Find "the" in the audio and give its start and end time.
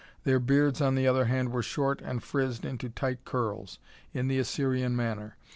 0.95-1.07, 4.29-4.39